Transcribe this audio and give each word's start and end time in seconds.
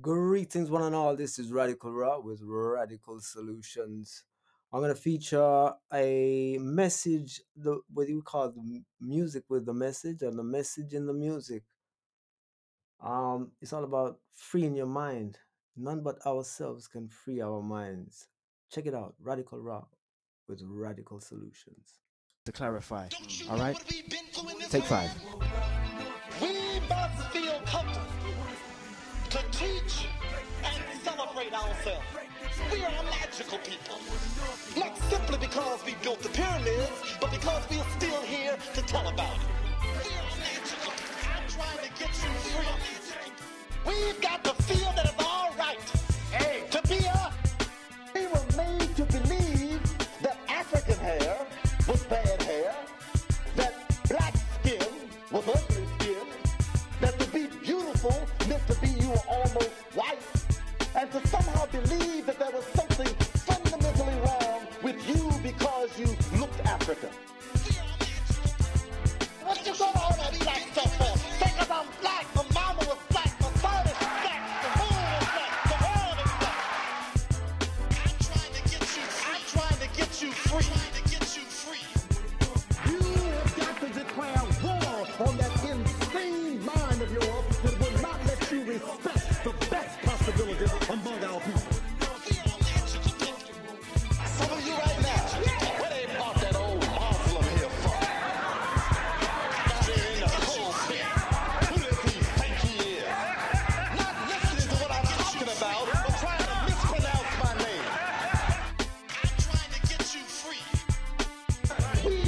Greetings, 0.00 0.70
one 0.70 0.82
and 0.82 0.94
all. 0.94 1.16
This 1.16 1.38
is 1.38 1.50
Radical 1.50 1.92
Raw 1.92 2.18
with 2.20 2.40
Radical 2.42 3.20
Solutions. 3.20 4.24
I'm 4.72 4.80
gonna 4.80 4.94
feature 4.94 5.72
a 5.92 6.58
message. 6.60 7.40
The 7.56 7.80
what 7.92 8.06
do 8.06 8.12
you 8.12 8.22
call 8.22 8.50
the 8.50 8.82
music 9.00 9.44
with 9.48 9.64
the 9.64 9.72
message 9.72 10.22
and 10.22 10.38
the 10.38 10.42
message 10.44 10.92
in 10.92 11.06
the 11.06 11.14
music. 11.14 11.62
Um, 13.00 13.52
it's 13.60 13.72
all 13.72 13.84
about 13.84 14.18
freeing 14.34 14.74
your 14.74 14.86
mind. 14.86 15.38
None 15.76 16.02
but 16.02 16.24
ourselves 16.26 16.88
can 16.88 17.08
free 17.08 17.40
our 17.40 17.62
minds. 17.62 18.26
Check 18.70 18.86
it 18.86 18.94
out, 18.94 19.14
Radical 19.20 19.60
Raw 19.60 19.84
with 20.48 20.60
Radical 20.64 21.20
Solutions. 21.20 22.00
to 22.44 22.52
clarify. 22.52 23.08
Don't 23.08 23.40
you 23.40 23.50
All 23.50 23.58
right? 23.58 23.74
what 23.74 23.86
we've 23.90 24.08
been 24.08 24.24
through 24.32 24.58
this 24.58 24.68
Take 24.70 24.84
five. 24.84 25.10
Ourselves. 31.56 32.04
We 32.72 32.84
are 32.84 33.02
magical 33.04 33.58
people. 33.58 33.98
Not 34.76 34.96
simply 35.10 35.38
because 35.38 35.84
we 35.84 35.94
built 36.02 36.20
the 36.20 36.28
pyramids, 36.28 36.92
but 37.20 37.30
because 37.30 37.62
we 37.70 37.78
are 37.78 37.90
still 37.98 38.20
here 38.22 38.56
to 38.74 38.82
tell 38.82 39.08
about 39.08 39.36
it. 39.36 39.50
We 40.04 40.12
are 40.12 40.36
magical. 40.36 40.92
I'm 41.32 41.48
trying 41.48 41.80
to 41.86 41.90
get 41.98 42.12
you 42.22 42.30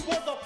We 0.09 0.38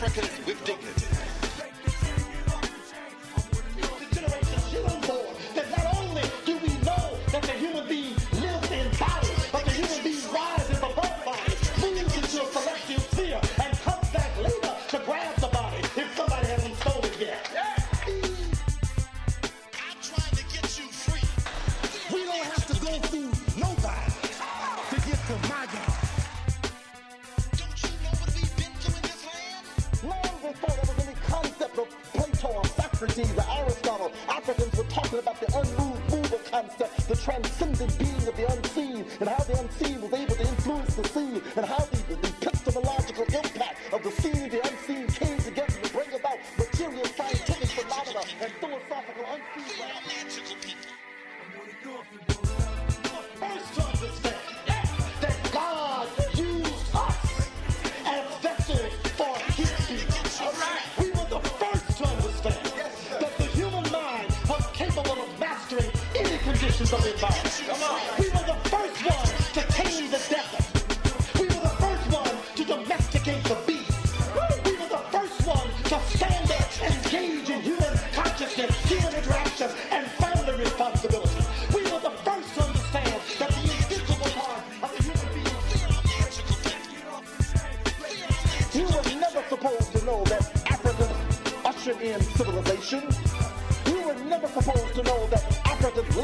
Africans 0.00 0.46
with 0.46 0.64
dignity. 0.64 0.97
Concept 31.78 31.86
Plato 32.12 32.62
Socrates 32.76 33.30
or 33.38 33.44
Aristotle, 33.56 34.12
Africans 34.28 34.76
were 34.76 34.84
talking 34.84 35.18
about 35.20 35.40
the 35.40 35.46
unmoved 35.58 36.10
mover 36.10 36.42
concept, 36.50 37.08
the 37.08 37.16
transcendent 37.16 37.98
being 37.98 38.26
of 38.26 38.36
the 38.36 38.52
unseen, 38.52 39.04
and 39.20 39.28
how 39.28 39.42
the 39.44 39.60
unseen 39.60 40.00
was 40.00 40.12
able 40.12 40.34
to 40.34 40.40
influence 40.40 40.94
the 40.96 41.08
seen, 41.08 41.40
and 41.56 41.66
how 41.66 41.78
the, 41.78 41.96
the, 42.08 42.16
the 42.16 42.46
epistemological 42.46 43.24
impact 43.24 43.92
of 43.92 44.02
the 44.02 44.10
seen 44.10 44.50
any 66.92 67.12
conditions 67.12 67.68
of 67.68 67.80
environment. 67.84 68.18
We 68.18 68.26
were 68.30 68.46
the 68.46 68.58
first 68.68 69.04
ones 69.04 69.32
to 69.52 69.60
tame 69.72 70.10
the 70.10 70.18
desert. 70.18 70.64
We 71.34 71.44
were 71.48 71.62
the 71.62 71.74
first 71.80 72.06
ones 72.12 72.38
to 72.56 72.64
domesticate 72.64 73.44
the 73.44 73.56
beast. 73.66 73.92
We 74.64 74.72
were 74.72 74.88
the 74.88 75.02
first 75.12 75.46
ones 75.46 75.74
to 75.84 76.00
stand 76.16 76.50
and 76.50 76.94
engage 77.04 77.50
in 77.50 77.60
human 77.60 77.98
consciousness, 78.12 78.74
human 78.88 79.14
interaction, 79.14 79.70
and 79.90 80.06
family 80.12 80.56
responsibility. 80.64 81.44
We 81.74 81.82
were 81.84 82.00
the 82.00 82.14
first 82.24 82.54
to 82.54 82.62
understand 82.64 83.20
that 83.38 83.50
the 83.50 83.60
invisible 83.60 84.30
part 84.40 84.62
of 84.82 84.96
the 84.96 85.02
human 85.02 85.28
being. 85.34 85.46
You 88.74 88.86
were 88.94 89.20
never 89.20 89.42
supposed 89.48 89.92
to 89.92 90.04
know 90.04 90.24
that 90.24 90.42
Africans 90.70 91.18
ushered 91.64 92.00
in 92.00 92.20
civilization. 92.22 93.02
You 93.86 94.06
were 94.06 94.14
never 94.24 94.48
supposed 94.48 94.94
to 94.94 95.02
know 95.02 95.26
that 95.28 95.44
Africans 95.66 96.16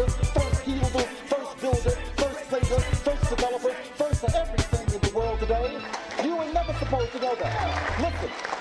first 0.00 0.20
doctors, 0.20 0.30
first 0.30 0.62
healers, 0.62 1.06
first 1.28 1.60
builders, 1.60 1.96
first 3.00 3.30
developers, 3.30 3.74
first 3.96 4.24
of 4.24 4.34
everything 4.34 4.94
in 4.94 5.00
the 5.00 5.16
world 5.16 5.38
today. 5.40 5.78
You 6.24 6.36
were 6.36 6.52
never 6.52 6.72
supposed 6.74 7.12
to 7.12 7.20
know 7.20 7.34
that. 7.34 8.00
Listen, 8.00 8.59